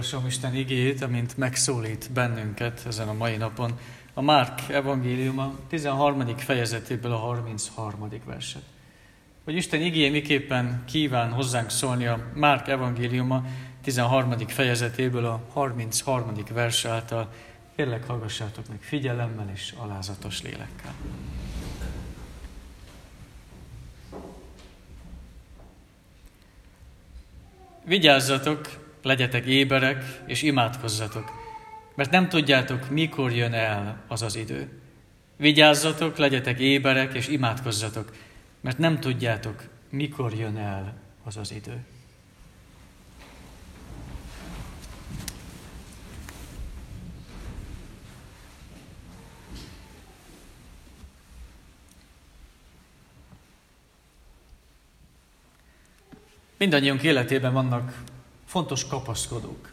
[0.00, 3.78] olvasom Isten igét, amint megszólít bennünket ezen a mai napon.
[4.14, 6.36] A Márk evangéliuma 13.
[6.36, 8.08] fejezetéből a 33.
[8.24, 8.62] verset.
[9.44, 13.44] Hogy Isten igéje miképpen kíván hozzánk szólni a Márk evangéliuma
[13.82, 14.38] 13.
[14.46, 16.32] fejezetéből a 33.
[16.52, 17.32] vers által.
[17.76, 20.94] Kérlek, hallgassátok meg figyelemmel és alázatos lélekkel.
[27.84, 31.30] Vigyázzatok, legyetek éberek, és imádkozzatok,
[31.94, 34.80] mert nem tudjátok, mikor jön el az az idő.
[35.36, 38.16] Vigyázzatok, legyetek éberek, és imádkozzatok,
[38.60, 41.84] mert nem tudjátok, mikor jön el az az idő.
[56.60, 58.02] Mindannyiunk életében vannak
[58.50, 59.68] fontos kapaszkodók.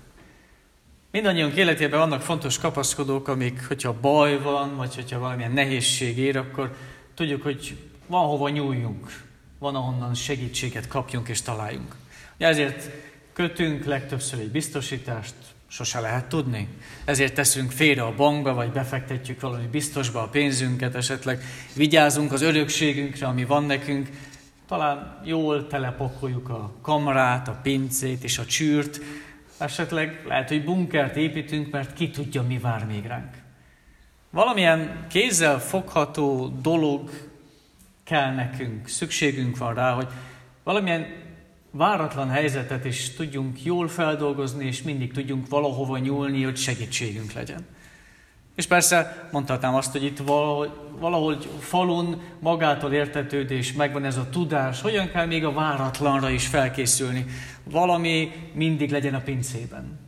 [1.12, 6.76] Mindannyiunk életében vannak fontos kapaszkodók, amik, hogyha baj van, vagy hogyha valamilyen nehézség ér, akkor
[7.16, 9.24] tudjuk, hogy van hova nyúljunk,
[9.60, 11.96] van ahonnan segítséget kapjunk és találjunk.
[12.38, 12.90] Ezért
[13.34, 15.36] kötünk legtöbbször egy biztosítást,
[15.68, 16.68] sose lehet tudni.
[17.06, 21.44] Ezért teszünk félre a bankba, vagy befektetjük valami biztosba a pénzünket, esetleg
[21.76, 24.10] vigyázunk az örökségünkre, ami van nekünk,
[24.68, 29.00] talán jól telepakoljuk a kamarát, a pincét és a csűrt,
[29.58, 33.36] esetleg lehet, hogy bunkert építünk, mert ki tudja, mi vár még ránk.
[34.30, 37.10] Valamilyen kézzel fogható dolog
[38.04, 40.08] kell nekünk, szükségünk van rá, hogy
[40.64, 41.06] valamilyen
[41.72, 47.66] váratlan helyzetet is tudjunk jól feldolgozni, és mindig tudjunk valahova nyúlni, hogy segítségünk legyen.
[48.58, 54.82] És persze mondhatnám azt, hogy itt valahogy, valahogy falun magától értetődés, megvan ez a tudás,
[54.82, 57.26] hogyan kell még a váratlanra is felkészülni.
[57.64, 60.00] Valami mindig legyen a pincében.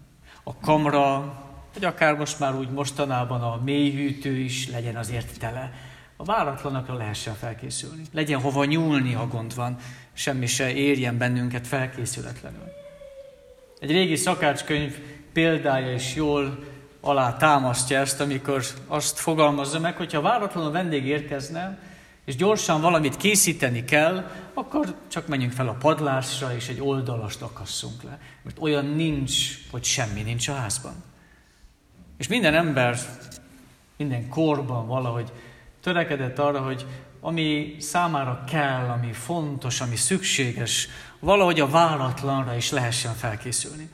[0.44, 1.34] A kamra,
[1.74, 5.72] vagy akár most már úgy mostanában a mélyhűtő is legyen azért tele.
[6.18, 8.02] A váratlanakra lehessen felkészülni.
[8.12, 9.76] Legyen hova nyúlni, ha gond van.
[10.14, 12.68] Semmi se érjen bennünket felkészületlenül.
[13.80, 14.98] Egy régi szakácskönyv
[15.34, 16.60] példája is jól
[17.02, 21.80] alá támasztja ezt, amikor azt fogalmazza meg, hogyha váratlanul vendég érkezne,
[22.26, 28.04] és gyorsan valamit készíteni kell, akkor csak menjünk fel a padlásra, és egy oldalast akasszunk
[28.04, 28.20] le.
[28.44, 29.34] Mert olyan nincs,
[29.72, 31.04] hogy semmi nincs a házban.
[32.18, 32.98] És minden ember,
[33.98, 35.32] minden korban valahogy
[35.82, 36.86] törekedett arra, hogy
[37.20, 40.88] ami számára kell, ami fontos, ami szükséges,
[41.20, 43.90] valahogy a váratlanra is lehessen felkészülni.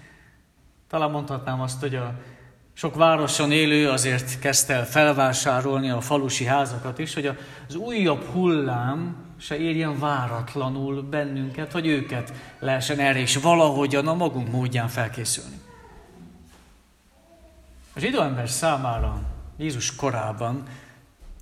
[0.90, 2.14] Talán mondhatnám azt, hogy a
[2.78, 7.25] sok városon élő azért kezdte el felvásárolni a falusi házakat is, hogy
[7.68, 14.52] az újabb hullám se érjen váratlanul bennünket, hogy őket lehessen erre is valahogyan a magunk
[14.52, 15.56] módján felkészülni.
[17.94, 19.22] A zsidó ember számára
[19.57, 20.63] Jézus korában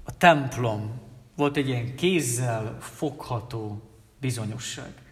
[0.04, 1.02] a templom
[1.36, 3.82] volt egy ilyen kézzel fogható
[4.20, 5.03] bizonyosság.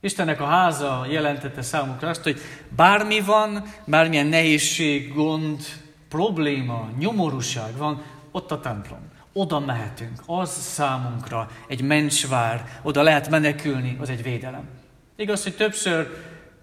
[0.00, 2.40] Istennek a háza jelentette számukra azt, hogy
[2.76, 5.60] bármi van, bármilyen nehézség, gond,
[6.08, 8.98] probléma, nyomorúság van, ott a templom.
[9.32, 10.22] Oda mehetünk.
[10.26, 14.68] Az számunkra egy mencsvár, oda lehet menekülni, az egy védelem.
[15.16, 16.10] Igaz, hogy többször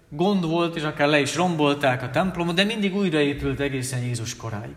[0.08, 4.76] gond volt, és akár le is rombolták a templomot, de mindig újraépült egészen Jézus koráig.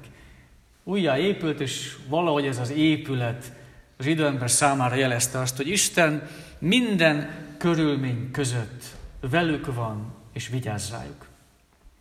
[0.83, 3.51] Újjá épült, és valahogy ez az épület
[3.97, 6.27] az időember számára jelezte azt, hogy Isten
[6.59, 7.29] minden
[7.61, 8.83] körülmény között
[9.19, 11.27] velük van, és vigyázz rájuk.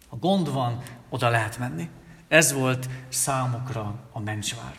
[0.08, 1.88] Ha gond van, oda lehet menni.
[2.28, 4.74] Ez volt számukra a mencsvár.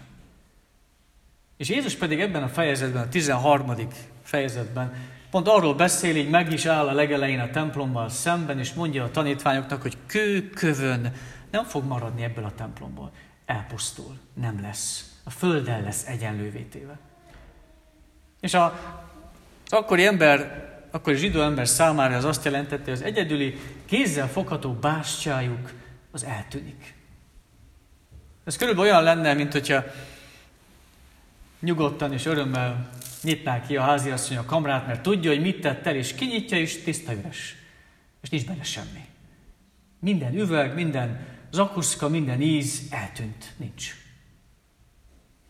[1.58, 3.76] És Jézus pedig ebben a fejezetben, a 13.
[4.24, 4.94] fejezetben
[5.32, 9.12] pont arról beszél, így meg is áll a legelején a templommal szemben, és mondja a
[9.12, 11.14] tanítványoknak, hogy kő kövön
[11.52, 13.12] nem fog maradni ebből a templomból.
[13.46, 15.12] Elpusztul, nem lesz.
[15.24, 17.00] A földdel lesz egyenlővé téve.
[18.40, 18.66] És a,
[19.66, 24.74] az akkori ember akkor zsidó ember számára az azt jelentette, hogy az egyedüli kézzel fogható
[24.74, 25.72] bástyájuk
[26.12, 26.94] az eltűnik.
[28.44, 29.84] Ez körülbelül olyan lenne, mint hogyha
[31.60, 32.90] nyugodtan és örömmel
[33.22, 36.84] nyitná ki a háziasszony a kamrát, mert tudja, hogy mit tett el, és kinyitja, és
[36.84, 37.56] tiszta üres.
[38.22, 39.06] És nincs benne semmi.
[40.00, 43.96] Minden üveg, minden zakuszka, minden íz eltűnt, nincs.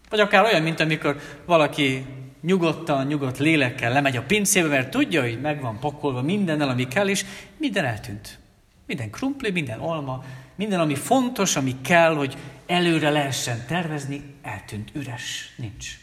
[0.09, 2.05] Vagy akár olyan, mint amikor valaki
[2.41, 7.07] nyugodtan, nyugodt lélekkel lemegy a pincébe, mert tudja, hogy meg van pakolva mindennel, ami kell,
[7.07, 7.25] és
[7.57, 8.39] minden eltűnt.
[8.87, 10.23] Minden krumpli, minden alma,
[10.55, 15.99] minden, ami fontos, ami kell, hogy előre lehessen tervezni, eltűnt, üres, nincs.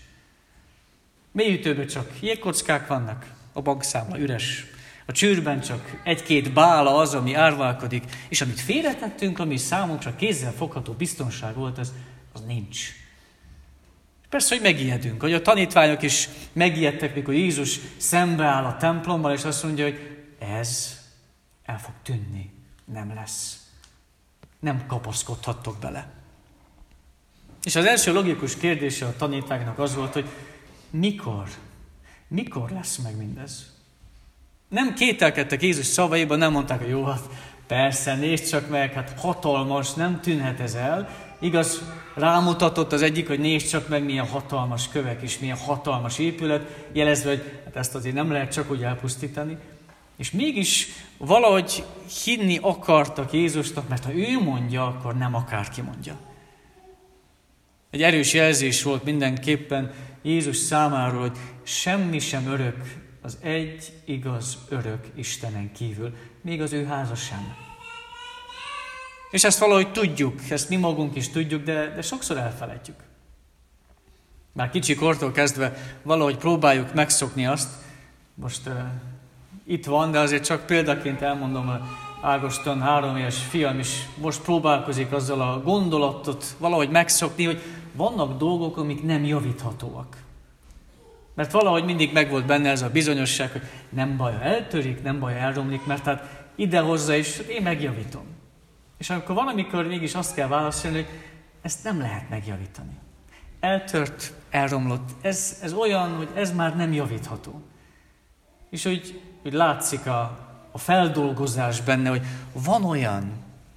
[1.32, 4.66] Mélyütőben csak jégkockák vannak, a bankszámla üres,
[5.06, 10.92] A csűrben csak egy-két bála az, ami árválkodik, és amit félretettünk, ami számunkra kézzel fogható
[10.92, 11.92] biztonság volt, az,
[12.32, 12.97] az nincs.
[14.28, 19.62] Persze, hogy megijedünk, hogy a tanítványok is megijedtek, mikor Jézus szembeáll a templomban, és azt
[19.62, 21.00] mondja, hogy ez
[21.64, 22.50] el fog tűnni,
[22.84, 23.66] nem lesz.
[24.60, 26.10] Nem kapaszkodhattok bele.
[27.64, 30.28] És az első logikus kérdése a tanítványnak az volt, hogy
[30.90, 31.48] mikor,
[32.28, 33.76] mikor lesz meg mindez?
[34.68, 37.22] Nem kételkedtek Jézus szavaiban, nem mondták, hogy jó, hát
[37.68, 41.08] persze, nézd csak meg, hát hatalmas, nem tűnhet ez el.
[41.40, 41.82] Igaz,
[42.14, 47.28] rámutatott az egyik, hogy nézd csak meg, milyen hatalmas kövek és milyen hatalmas épület, jelezve,
[47.28, 49.56] hogy hát ezt azért nem lehet csak úgy elpusztítani.
[50.16, 51.84] És mégis valahogy
[52.24, 56.16] hinni akartak Jézusnak, mert ha ő mondja, akkor nem akárki mondja.
[57.90, 59.92] Egy erős jelzés volt mindenképpen
[60.22, 66.14] Jézus számára, hogy semmi sem örök az egy igaz örök Istenen kívül,
[66.48, 67.54] még az ő háza sem.
[69.30, 72.96] És ezt valahogy tudjuk, ezt mi magunk is tudjuk, de, de sokszor elfelejtjük.
[74.52, 77.68] Már kicsi kortól kezdve valahogy próbáljuk megszokni azt,
[78.34, 78.74] most uh,
[79.64, 81.80] itt van, de azért csak példaként elmondom, a
[82.22, 87.62] Ágoston három éves fiam is most próbálkozik azzal a gondolatot valahogy megszokni, hogy
[87.92, 90.16] vannak dolgok, amik nem javíthatóak.
[91.38, 95.32] Mert valahogy mindig megvolt benne ez a bizonyosság, hogy nem baj, ha eltörik, nem baj,
[95.32, 98.24] ha elromlik, mert hát idehozza is, én megjavítom.
[98.98, 101.08] És amikor valamikor mégis azt kell válaszolni, hogy
[101.62, 102.98] ezt nem lehet megjavítani.
[103.60, 105.08] Eltört, elromlott.
[105.20, 107.62] Ez, ez olyan, hogy ez már nem javítható.
[108.70, 110.38] És hogy, hogy látszik a,
[110.70, 112.22] a feldolgozás benne, hogy
[112.52, 113.32] van olyan,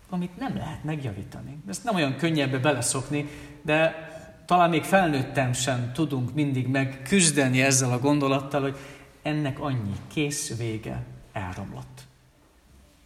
[0.10, 1.57] amit nem lehet megjavítani.
[1.68, 3.30] Ezt nem olyan könnyebb beleszokni,
[3.62, 4.10] de
[4.45, 8.77] talán még felnőttem sem tudunk mindig megküzdeni ezzel a gondolattal, hogy
[9.22, 11.04] ennek annyi, kész, vége,
[11.34, 12.00] elromlott.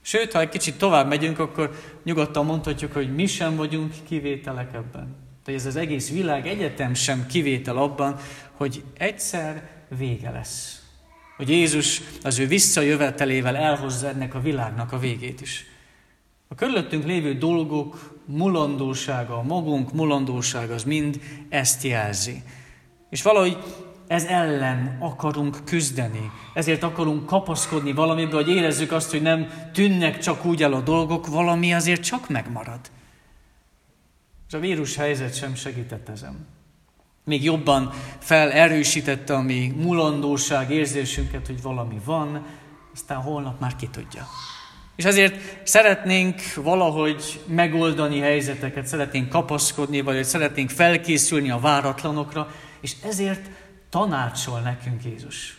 [0.08, 5.16] Sőt, ha egy kicsit tovább megyünk, akkor nyugodtan mondhatjuk, hogy mi sem vagyunk kivételek ebben.
[5.46, 8.16] De ez az egész világ egyetem sem kivétel abban,
[8.52, 10.84] hogy egyszer vége lesz.
[11.38, 15.66] Hogy Jézus az ő visszajövetelével elhozza ennek a világnak a végét is.
[16.48, 21.20] A körülöttünk lévő dolgok mulandósága, a magunk mulandósága az mind
[21.50, 22.44] ezt jelzi.
[23.10, 23.58] És valahogy
[24.08, 26.32] ez ellen akarunk küzdeni.
[26.54, 31.28] Ezért akarunk kapaszkodni valamibe, hogy érezzük azt, hogy nem tűnnek csak úgy el a dolgok,
[31.28, 32.80] valami azért csak megmarad.
[34.48, 36.48] És a vírus helyzet sem segített ezen.
[37.24, 42.46] Még jobban felerősítette a mi mulandóság érzésünket, hogy valami van,
[42.94, 44.28] aztán holnap már ki tudja.
[44.96, 53.50] És ezért szeretnénk valahogy megoldani helyzeteket, szeretnénk kapaszkodni, vagy szeretnénk felkészülni a váratlanokra, és ezért
[53.96, 55.58] tanácsol nekünk Jézus.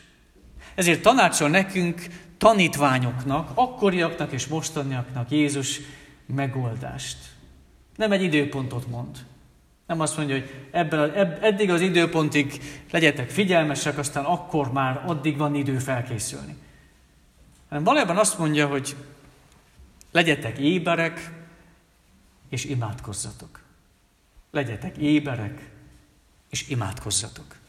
[0.75, 2.07] Ezért tanácsol nekünk
[2.39, 5.81] tanítványoknak, akkoriaknak és mostaniaknak Jézus
[6.27, 7.17] megoldást.
[7.97, 9.17] Nem egy időpontot mond.
[9.87, 12.61] Nem azt mondja, hogy ebben, ebb, eddig az időpontig
[12.91, 16.57] legyetek figyelmesek, aztán akkor már addig van idő felkészülni.
[17.69, 18.97] Hanem valójában azt mondja, hogy
[20.13, 21.33] legyetek éberek,
[22.49, 23.61] és imádkozzatok.
[24.51, 25.71] Legyetek éberek,
[26.51, 27.65] és imádkozzatok.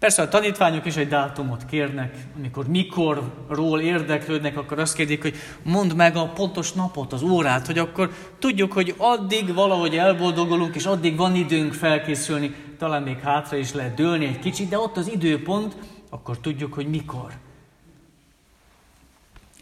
[0.00, 5.94] Persze a tanítványok is egy dátumot kérnek, amikor mikorról érdeklődnek, akkor azt kérdik, hogy mondd
[5.96, 11.16] meg a pontos napot, az órát, hogy akkor tudjuk, hogy addig valahogy elboldogulunk, és addig
[11.16, 15.76] van időnk felkészülni, talán még hátra is lehet dőlni egy kicsit, de ott az időpont,
[16.10, 17.32] akkor tudjuk, hogy mikor.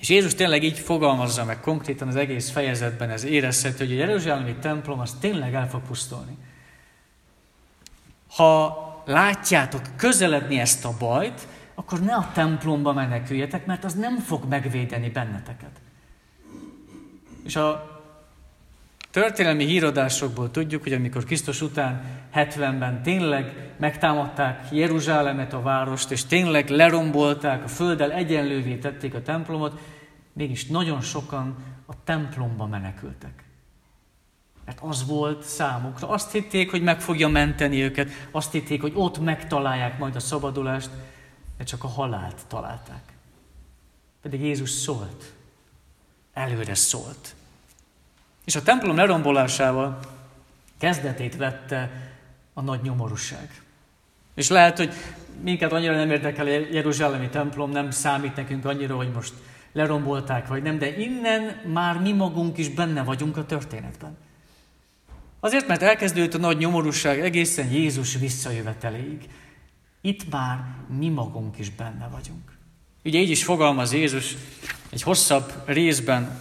[0.00, 4.54] És Jézus tényleg így fogalmazza meg konkrétan az egész fejezetben, ez érezhető, hogy a Jeruzsálemi
[4.54, 6.36] templom az tényleg el fog pusztulni.
[8.28, 14.44] Ha látjátok közeledni ezt a bajt, akkor ne a templomba meneküljetek, mert az nem fog
[14.48, 15.70] megvédeni benneteket.
[17.44, 18.00] És a
[19.10, 22.02] történelmi híradásokból tudjuk, hogy amikor Krisztus után
[22.34, 29.80] 70-ben tényleg megtámadták Jeruzsálemet, a várost, és tényleg lerombolták, a földdel egyenlővé tették a templomot,
[30.32, 33.47] mégis nagyon sokan a templomba menekültek.
[34.68, 36.08] Mert az volt számukra.
[36.08, 40.90] Azt hitték, hogy meg fogja menteni őket, azt hitték, hogy ott megtalálják majd a szabadulást,
[41.58, 43.02] de csak a halált találták.
[44.22, 45.32] Pedig Jézus szólt.
[46.32, 47.34] Előre szólt.
[48.44, 49.98] És a templom lerombolásával
[50.78, 51.90] kezdetét vette
[52.54, 53.62] a nagy nyomorúság.
[54.34, 54.92] És lehet, hogy
[55.42, 59.32] minket annyira nem érdekel a Jeruzsálemi templom, nem számít nekünk annyira, hogy most
[59.72, 64.26] lerombolták vagy nem, de innen már mi magunk is benne vagyunk a történetben.
[65.40, 69.28] Azért, mert elkezdődött a nagy nyomorúság egészen Jézus visszajöveteléig.
[70.00, 70.64] Itt már
[70.98, 72.56] mi magunk is benne vagyunk.
[73.04, 74.36] Ugye így is fogalmaz Jézus
[74.90, 76.40] egy hosszabb részben,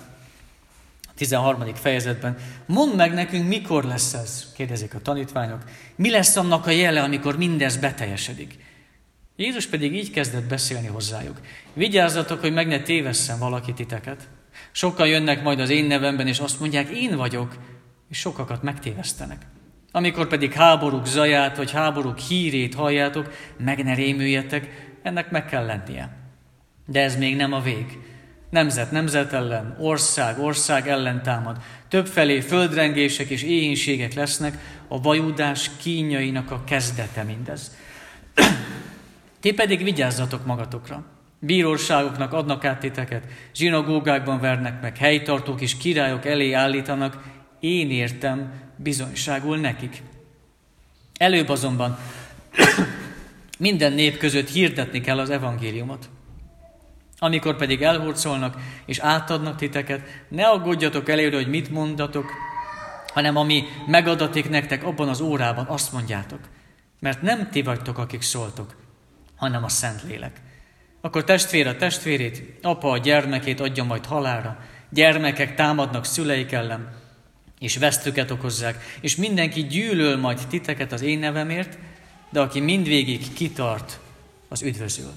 [1.16, 1.75] 13.
[1.75, 2.38] fejezetben.
[2.66, 5.63] Mondd meg nekünk, mikor lesz ez, kérdezik a tanítványok.
[5.96, 8.58] Mi lesz annak a jele, amikor mindez beteljesedik?
[9.36, 11.42] Jézus pedig így kezdett beszélni hozzájuk.
[11.74, 14.27] Vigyázzatok, hogy meg ne tévesszen valaki titeket.
[14.72, 17.58] Sokan jönnek majd az én nevemben, és azt mondják, én vagyok,
[18.10, 19.46] és sokakat megtévesztenek.
[19.92, 26.18] Amikor pedig háborúk zaját, vagy háborúk hírét halljátok, meg ne rémüljetek, ennek meg kell lennie.
[26.86, 28.00] De ez még nem a vég.
[28.50, 31.58] Nemzet nemzet ellen, ország ország ellen támad.
[31.88, 37.76] Többfelé földrengések és éhínségek lesznek, a vajudás kínjainak a kezdete mindez.
[39.42, 41.06] Ti pedig vigyázzatok magatokra.
[41.40, 43.24] Bíróságoknak adnak át titeket,
[43.56, 47.24] zsinagógákban vernek meg, helytartók és királyok elé állítanak,
[47.60, 50.02] én értem bizonyságul nekik.
[51.18, 51.98] Előbb azonban
[53.60, 56.10] minden nép között hirdetni kell az evangéliumot.
[57.20, 62.32] Amikor pedig elhurcolnak és átadnak titeket, ne aggódjatok előre, hogy mit mondatok,
[63.14, 66.40] hanem ami megadatik nektek abban az órában, azt mondjátok.
[67.00, 68.76] Mert nem ti vagytok, akik szóltok,
[69.36, 70.42] hanem a Szentlélek.
[71.02, 74.58] Akkor testvér a testvérét, apa a gyermekét adja majd halára,
[74.90, 77.07] gyermekek támadnak szüleik ellen,
[77.60, 81.78] és vesztüket okozzák, és mindenki gyűlöl majd titeket az én nevemért,
[82.30, 84.00] de aki mindvégig kitart,
[84.48, 85.12] az üdvözül.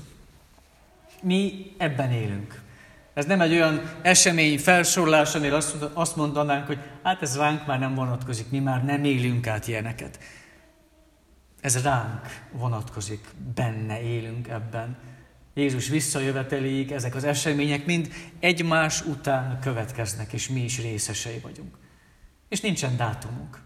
[1.22, 2.60] Mi ebben élünk.
[3.14, 5.56] Ez nem egy olyan esemény felsorolás, amire
[5.92, 10.18] azt mondanánk, hogy hát ez ránk már nem vonatkozik, mi már nem élünk át ilyeneket.
[11.60, 12.20] Ez ránk
[12.52, 14.96] vonatkozik, benne élünk ebben.
[15.54, 21.76] Jézus visszajöveteléig ezek az események mind egymás után következnek, és mi is részesei vagyunk.
[22.50, 23.58] És nincsen dátumunk.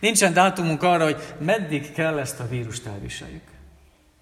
[0.00, 3.42] Nincsen dátumunk arra, hogy meddig kell ezt a vírust elviseljük.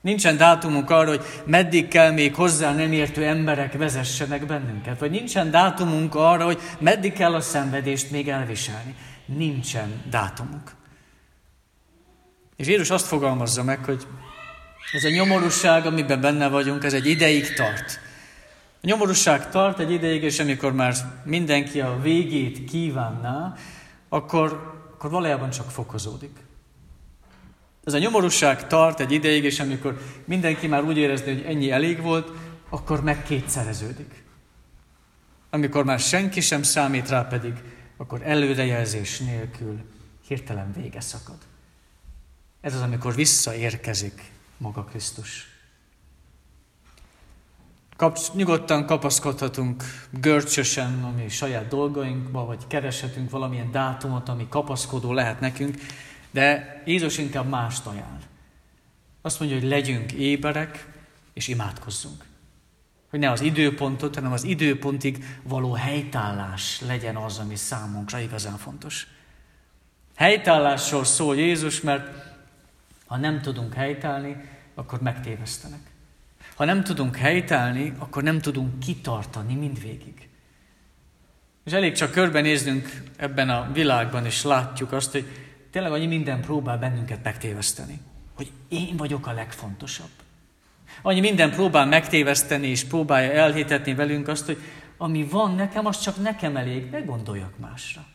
[0.01, 4.99] Nincsen dátumunk arra, hogy meddig kell még hozzá nem értő emberek vezessenek bennünket.
[4.99, 8.95] Vagy nincsen dátumunk arra, hogy meddig kell a szenvedést még elviselni.
[9.27, 10.71] Nincsen dátumunk.
[12.57, 14.07] És Jézus azt fogalmazza meg, hogy
[14.93, 18.01] ez a nyomorúság, amiben benne vagyunk, ez egy ideig tart.
[18.83, 23.55] A nyomorúság tart egy ideig, és amikor már mindenki a végét kívánná,
[24.13, 26.39] akkor, akkor valójában csak fokozódik.
[27.85, 32.01] Ez a nyomorúság tart egy ideig, és amikor mindenki már úgy érezni, hogy ennyi elég
[32.01, 32.31] volt,
[32.69, 34.25] akkor meg kétszereződik.
[35.51, 37.53] Amikor már senki sem számít rá pedig,
[37.97, 39.81] akkor előrejelzés nélkül
[40.27, 41.39] hirtelen vége szakad.
[42.61, 45.50] Ez az, amikor visszaérkezik maga Krisztus.
[48.01, 55.77] Kapsz, nyugodtan kapaszkodhatunk görcsösen, ami saját dolgainkba, vagy kereshetünk valamilyen dátumot, ami kapaszkodó lehet nekünk,
[56.31, 58.19] de Jézus inkább mást ajánl.
[59.23, 60.93] Azt mondja, hogy legyünk éberek,
[61.33, 62.25] és imádkozzunk.
[63.11, 69.07] Hogy ne az időpontot, hanem az időpontig való helytállás legyen az, ami számunkra igazán fontos.
[70.15, 72.09] Helytállásról szól Jézus, mert
[73.07, 74.37] ha nem tudunk helytállni,
[74.75, 75.90] akkor megtévesztenek.
[76.61, 80.29] Ha nem tudunk helytállni, akkor nem tudunk kitartani mindvégig.
[81.65, 85.25] És elég csak körbenéznünk ebben a világban, és látjuk azt, hogy
[85.71, 88.01] tényleg annyi minden próbál bennünket megtéveszteni.
[88.35, 90.09] Hogy én vagyok a legfontosabb.
[91.03, 94.59] Annyi minden próbál megtéveszteni, és próbálja elhitetni velünk azt, hogy
[94.97, 98.07] ami van nekem, az csak nekem elég, ne gondoljak másra.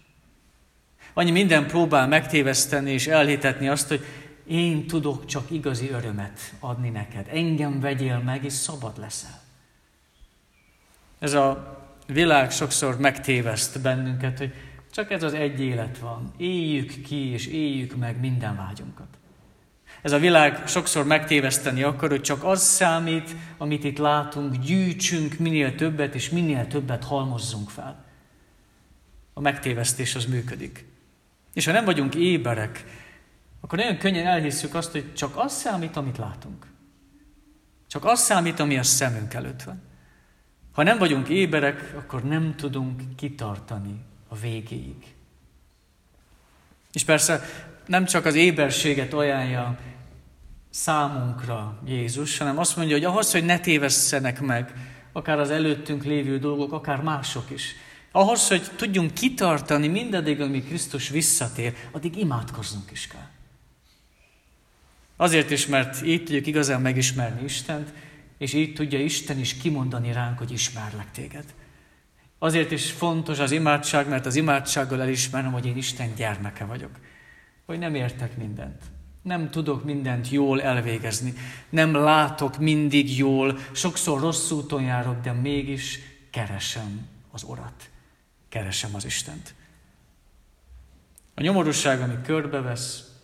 [1.14, 4.06] Annyi minden próbál megtéveszteni és elhitetni azt, hogy
[4.48, 7.28] én tudok csak igazi örömet adni neked.
[7.32, 9.42] Engem vegyél meg, és szabad leszel.
[11.20, 14.54] Ez a világ sokszor megtéveszt bennünket, hogy
[14.92, 16.34] csak ez az egy élet van.
[16.38, 19.08] Éljük ki, és éljük meg minden vágyunkat.
[20.02, 25.76] Ez a világ sokszor megtéveszteni akar, hogy csak az számít, amit itt látunk, gyűjtsünk minél
[25.76, 28.06] többet, és minél többet halmozzunk fel.
[29.34, 30.86] A megtévesztés az működik.
[31.54, 32.86] És ha nem vagyunk éberek,
[33.66, 36.66] akkor nagyon könnyen elhisszük azt, hogy csak az számít, amit látunk.
[37.88, 39.82] Csak az számít, ami a szemünk előtt van.
[40.72, 45.16] Ha nem vagyunk éberek, akkor nem tudunk kitartani a végéig.
[46.94, 47.42] És persze
[47.86, 49.78] nem csak az éberséget ajánlja
[50.70, 54.74] számunkra Jézus, hanem azt mondja, hogy ahhoz, hogy ne tévesszenek meg,
[55.12, 57.76] akár az előttünk lévő dolgok, akár mások is.
[58.12, 63.34] Ahhoz, hogy tudjunk kitartani mindaddig, amíg Krisztus visszatér, addig imádkoznunk is kell.
[65.16, 67.94] Azért is, mert így tudjuk igazán megismerni Istent,
[68.38, 71.46] és így tudja Isten is kimondani ránk, hogy ismerlek téged.
[72.40, 76.92] Azért is fontos az imádság, mert az imádsággal elismerem, hogy én Isten gyermeke vagyok.
[77.66, 78.84] Hogy nem értek mindent.
[79.22, 81.34] Nem tudok mindent jól elvégezni.
[81.70, 83.60] Nem látok mindig jól.
[83.72, 86.00] Sokszor rossz úton járok, de mégis
[86.32, 87.90] keresem az Urat.
[88.50, 89.56] Keresem az Istent.
[91.36, 93.15] A nyomorúság, ami körbevesz,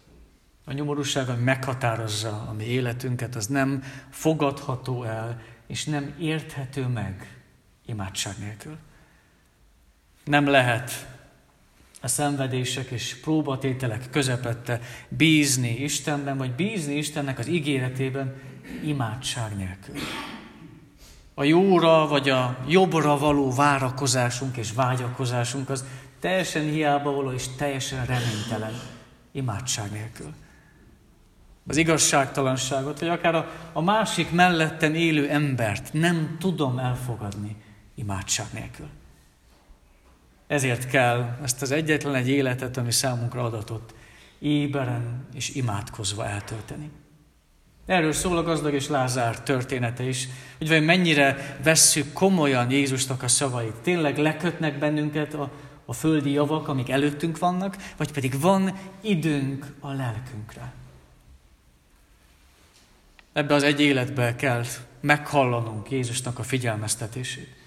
[0.71, 7.37] a nyomorúság, ami meghatározza a mi életünket, az nem fogadható el, és nem érthető meg
[7.85, 8.77] imádság nélkül.
[10.23, 11.07] Nem lehet
[12.01, 18.35] a szenvedések és próbatételek közepette bízni Istenben, vagy bízni Istennek az ígéretében
[18.83, 19.95] imádság nélkül.
[21.33, 25.85] A jóra vagy a jobbra való várakozásunk és vágyakozásunk az
[26.19, 28.73] teljesen hiába való és teljesen reménytelen
[29.31, 30.33] imádság nélkül.
[31.68, 37.56] Az igazságtalanságot, vagy akár a, a másik melletten élő embert nem tudom elfogadni
[37.96, 38.88] imádság nélkül.
[40.48, 43.94] Ezért kell ezt az egyetlen egy életet, ami számunkra adatott,
[44.39, 46.89] éberen és imádkozva eltölteni.
[47.86, 50.27] Erről szól a gazdag és Lázár története is,
[50.58, 53.75] hogy vagy mennyire vesszük komolyan Jézusnak a szavait.
[53.75, 55.51] Tényleg lekötnek bennünket a,
[55.86, 60.74] a földi javak, amik előttünk vannak, vagy pedig van időnk a lelkünkre.
[63.33, 64.63] Ebbe az egy életbe kell
[65.01, 67.59] meghallanunk Jézusnak a figyelmeztetését.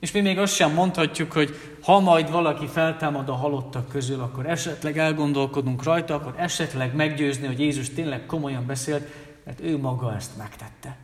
[0.00, 4.46] És mi még azt sem mondhatjuk, hogy ha majd valaki feltámad a halottak közül, akkor
[4.46, 9.08] esetleg elgondolkodunk rajta, akkor esetleg meggyőzni, hogy Jézus tényleg komolyan beszélt,
[9.44, 10.96] mert ő maga ezt megtette.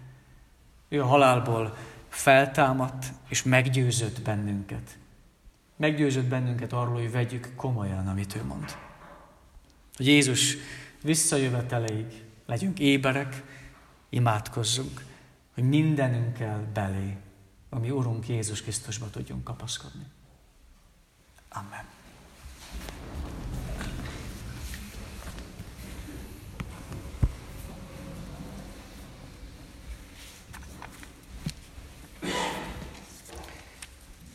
[0.88, 1.76] Ő a halálból
[2.08, 4.98] feltámadt, és meggyőzött bennünket.
[5.76, 8.76] Meggyőzött bennünket arról, hogy vegyük komolyan, amit ő mond.
[9.96, 10.56] Hogy Jézus
[11.02, 12.06] visszajöveteleig
[12.46, 13.42] legyünk éberek,
[14.08, 15.04] imádkozzunk,
[15.54, 17.16] hogy mindenünkkel belé
[17.68, 20.06] a mi Urunk Jézus Krisztusba tudjunk kapaszkodni.
[21.48, 21.84] Amen.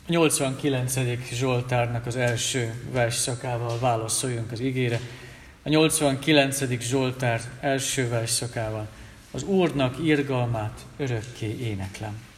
[0.08, 0.95] A 89.
[1.32, 5.00] Zsoltárnak az első versszakával válaszoljunk az igére.
[5.63, 6.82] A 89.
[6.82, 8.88] Zsoltár első versszakával
[9.34, 12.33] az Úrnak irgalmát örökké éneklem.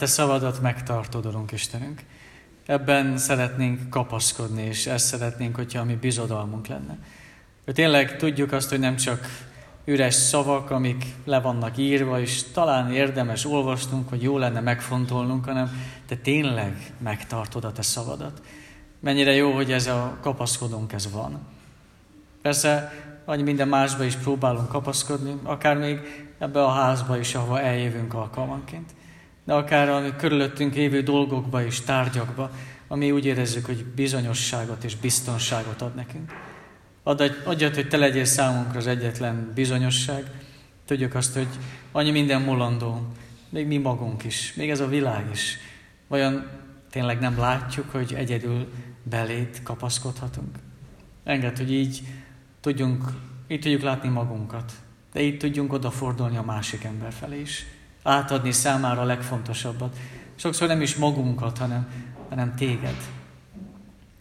[0.00, 2.02] Te szavadat megtartod, Urunk Istenünk.
[2.66, 6.98] Ebben szeretnénk kapaszkodni, és ezt szeretnénk, hogyha a mi bizodalmunk lenne.
[7.64, 9.26] Hogy tényleg tudjuk azt, hogy nem csak
[9.84, 15.70] üres szavak, amik le vannak írva, és talán érdemes olvasnunk, hogy jó lenne megfontolnunk, hanem
[16.06, 18.42] Te tényleg megtartod a Te szavadat.
[19.00, 21.46] Mennyire jó, hogy ez a kapaszkodónk ez van.
[22.42, 22.92] Persze,
[23.24, 25.98] annyi minden másba is próbálunk kapaszkodni, akár még
[26.38, 28.98] ebbe a házba is, ahova eljövünk alkalmanként
[29.50, 32.50] de akár a körülöttünk lévő dolgokba és tárgyakba,
[32.88, 36.32] ami úgy érezzük, hogy bizonyosságot és biztonságot ad nekünk.
[37.44, 40.30] Adjad, hogy Te legyél számunkra az egyetlen bizonyosság.
[40.84, 41.46] Tudjuk azt, hogy
[41.92, 43.06] annyi minden mulandó,
[43.48, 45.58] még mi magunk is, még ez a világ is.
[46.08, 46.46] Vajon
[46.90, 50.58] tényleg nem látjuk, hogy egyedül belét kapaszkodhatunk?
[51.24, 52.02] Enged, hogy így
[52.60, 53.04] tudjunk,
[53.48, 54.72] így tudjuk látni magunkat,
[55.12, 57.66] de így tudjunk odafordulni a másik ember felé is.
[58.02, 59.96] Átadni számára a legfontosabbat.
[60.34, 61.88] Sokszor nem is magunkat, hanem,
[62.28, 62.96] hanem téged.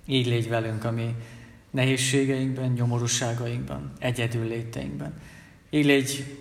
[0.05, 1.15] Így légy velünk a mi
[1.71, 5.13] nehézségeinkben, nyomorúságainkban, egyedül léteinkben.
[5.69, 6.37] Így légy,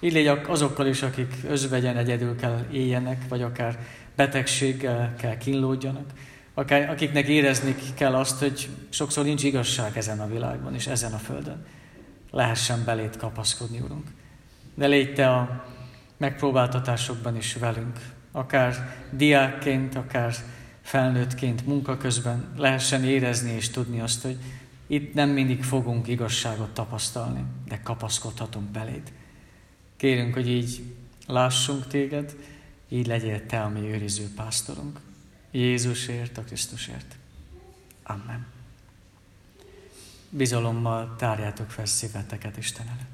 [0.00, 3.78] így légy azokkal is, akik özvegyen egyedül kell éljenek, vagy akár
[4.16, 6.10] betegséggel kell kínlódjanak,
[6.54, 11.18] akár, akiknek érezni kell azt, hogy sokszor nincs igazság ezen a világban és ezen a
[11.18, 11.66] földön.
[12.30, 14.06] Lehessen belét kapaszkodni, Urunk.
[14.74, 15.64] De légy Te a
[16.16, 20.34] megpróbáltatásokban is velünk, akár diákként, akár
[20.82, 24.38] felnőttként munka közben lehessen érezni és tudni azt, hogy
[24.86, 29.12] itt nem mindig fogunk igazságot tapasztalni, de kapaszkodhatunk beléd.
[29.96, 30.82] Kérünk, hogy így
[31.26, 32.36] lássunk téged,
[32.88, 35.00] így legyél te a mi őriző pásztorunk.
[35.50, 37.16] Jézusért, a Krisztusért.
[38.02, 38.46] Amen.
[40.30, 43.13] Bizalommal tárjátok fel szíveteket Isten előtt.